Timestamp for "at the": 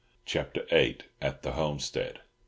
1.21-1.51